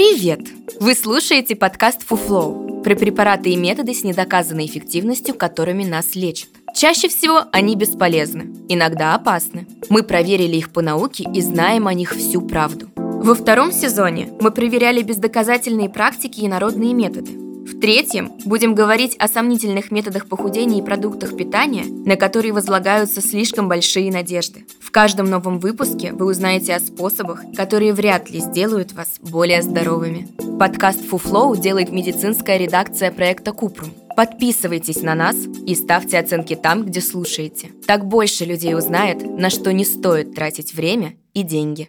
[0.00, 0.40] Привет!
[0.80, 6.48] Вы слушаете подкаст «Фуфлоу» про препараты и методы с недоказанной эффективностью, которыми нас лечат.
[6.74, 9.66] Чаще всего они бесполезны, иногда опасны.
[9.90, 12.88] Мы проверили их по науке и знаем о них всю правду.
[12.96, 17.32] Во втором сезоне мы проверяли бездоказательные практики и народные методы.
[17.80, 23.70] В третьем будем говорить о сомнительных методах похудения и продуктах питания, на которые возлагаются слишком
[23.70, 24.66] большие надежды.
[24.82, 30.28] В каждом новом выпуске вы узнаете о способах, которые вряд ли сделают вас более здоровыми.
[30.58, 33.94] Подкаст Фуфлоу делает медицинская редакция проекта Купрум.
[34.14, 37.70] Подписывайтесь на нас и ставьте оценки там, где слушаете.
[37.86, 41.88] Так больше людей узнает, на что не стоит тратить время и деньги.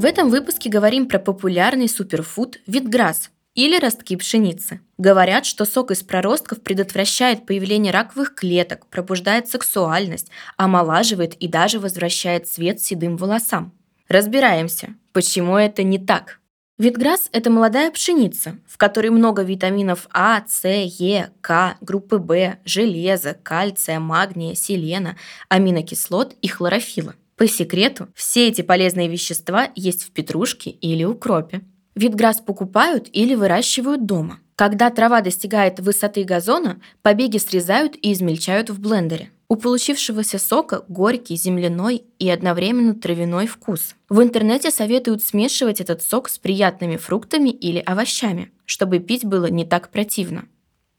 [0.00, 4.80] В этом выпуске говорим про популярный суперфуд витграсс или ростки пшеницы.
[4.96, 12.48] Говорят, что сок из проростков предотвращает появление раковых клеток, пробуждает сексуальность, омолаживает и даже возвращает
[12.48, 13.74] цвет седым волосам.
[14.08, 16.40] Разбираемся, почему это не так.
[16.78, 23.34] Витграсс– это молодая пшеница, в которой много витаминов А, С, Е, К, группы В, железа,
[23.42, 25.18] кальция, магния, селена,
[25.50, 27.16] аминокислот и хлорофила.
[27.40, 31.62] По секрету, все эти полезные вещества есть в петрушке или укропе.
[31.94, 34.40] Витграсс покупают или выращивают дома.
[34.56, 39.30] Когда трава достигает высоты газона, побеги срезают и измельчают в блендере.
[39.48, 43.94] У получившегося сока горький, земляной и одновременно травяной вкус.
[44.10, 49.64] В интернете советуют смешивать этот сок с приятными фруктами или овощами, чтобы пить было не
[49.64, 50.44] так противно.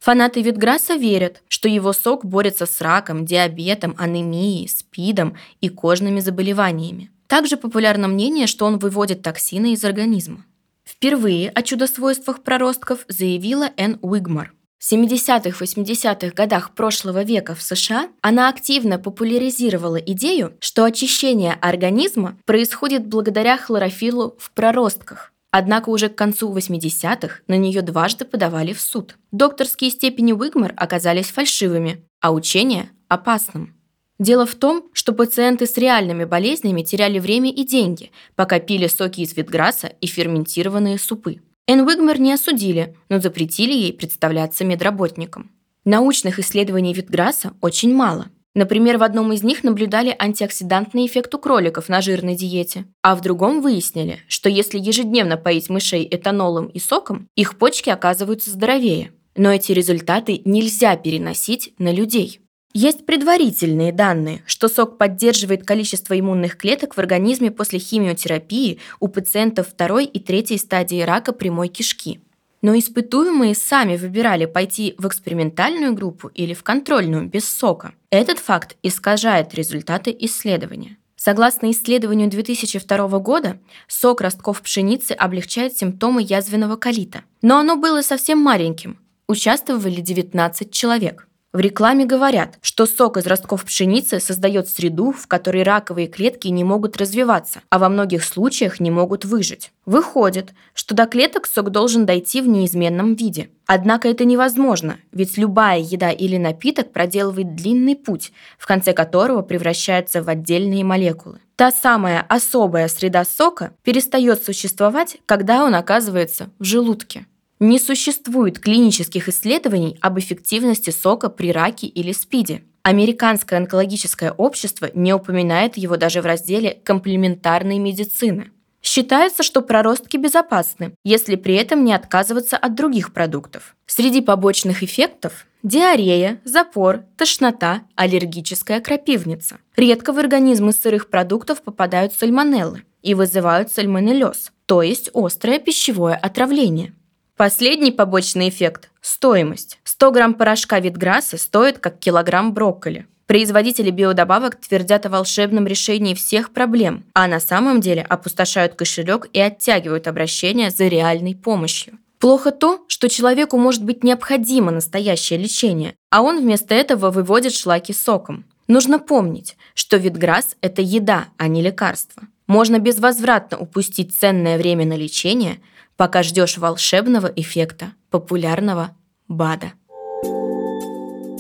[0.02, 7.12] Фанаты Витграсса верят, что его сок борется с раком, диабетом, анемией, спидом и кожными заболеваниями.
[7.28, 10.44] Также популярно мнение, что он выводит токсины из организма.
[10.84, 14.54] Впервые о чудо-свойствах проростков заявила Энн Уигмар.
[14.80, 23.06] В 70-80-х годах прошлого века в США она активно популяризировала идею, что очищение организма происходит
[23.06, 25.32] благодаря хлорофиллу в проростках.
[25.52, 29.18] Однако уже к концу 80-х на нее дважды подавали в суд.
[29.32, 33.76] Докторские степени Уигмар оказались фальшивыми, а учение– опасным.
[34.18, 39.22] Дело в том, что пациенты с реальными болезнями теряли время и деньги, пока пили соки
[39.22, 41.42] из витграсса и ферментированные супы.
[41.68, 45.52] Энн Уигмар не осудили, но запретили ей представляться медработником.
[45.84, 51.88] Научных исследований витграсса очень мало– Например, в одном из них наблюдали антиоксидантный эффект у кроликов
[51.88, 57.30] на жирной диете, а в другом выяснили, что если ежедневно поить мышей этанолом и соком,
[57.36, 59.14] их почки оказываются здоровее.
[59.38, 62.42] Но эти результаты нельзя переносить на людей.
[62.74, 69.70] Есть предварительные данные, что сок поддерживает количество иммунных клеток в организме после химиотерапии у пациентов
[69.70, 72.22] второй и третьей стадии рака прямой кишки.
[72.62, 77.94] Но испытуемые сами выбирали пойти в экспериментальную группу или в контрольную без сока.
[78.10, 80.98] Этот факт искажает результаты исследования.
[81.16, 87.24] Согласно исследованию 2002 года, сок ростков пшеницы облегчает симптомы язвенного колита.
[87.42, 89.00] Но оно было совсем маленьким.
[89.28, 91.28] Участвовали 19 человек.
[91.54, 96.64] В рекламе говорят, что сок из ростков пшеницы создает среду, в которой раковые клетки не
[96.64, 99.74] могут развиваться, а во многих случаях не могут выжить.
[99.86, 103.50] Выходит, что до клеток сок должен дойти в неизменном виде.
[103.66, 110.24] Однако это невозможно, ведь любая еда или напиток проделывает длинный путь, в конце которого превращается
[110.24, 111.40] в отдельные молекулы.
[111.58, 117.26] Та самая особая среда сока перестает существовать, когда он оказывается в желудке.
[117.62, 122.64] Не существует клинических исследований об эффективности сока при раке или СПИДе.
[122.82, 128.50] Американское онкологическое общество не упоминает его даже в разделе комплементарной медицины.
[128.82, 133.76] Считается, что проростки безопасны, если при этом не отказываться от других продуктов.
[133.86, 139.60] Среди побочных эффектов– диарея, запор, тошнота, аллергическая крапивница.
[139.76, 146.96] Редко в организмы сырых продуктов попадают сальмонеллы и вызывают сальмонеллез, то есть острое пищевое отравление.
[147.38, 149.80] Последний побочный эффект– стоимость.
[149.84, 153.08] 100 грамм порошка Витграсса стоит как килограмм брокколи.
[153.26, 159.40] Производители биодобавок твердят о волшебном решении всех проблем, а на самом деле опустошают кошелек и
[159.40, 161.98] оттягивают обращение за реальной помощью.
[162.20, 167.94] Плохо то, что человеку может быть необходимо настоящее лечение, а он вместо этого выводит шлаки
[167.94, 168.46] соком.
[168.68, 172.24] Нужно помнить, что витграсс– это еда, а не лекарство.
[172.48, 175.62] Можно безвозвратно упустить ценное время на лечение,
[176.02, 179.74] пока ждешь волшебного эффекта популярного БАДа.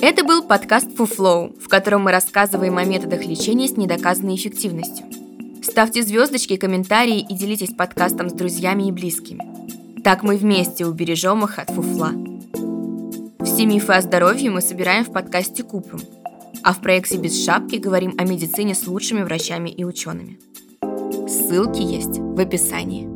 [0.03, 5.07] Это был подкаст Фуфлоу, в котором мы рассказываем о методах лечения с недоказанной эффективностью.
[5.63, 9.43] Ставьте звездочки, комментарии и делитесь подкастом с друзьями и близкими.
[10.03, 12.11] Так мы вместе убережем их от фуфла.
[13.43, 16.01] Все мифы о здоровье мы собираем в подкасте Купрум,
[16.61, 20.39] а в проекте «Без шапки» говорим о медицине с лучшими врачами и учеными.
[21.27, 23.10] Ссылки есть в описании.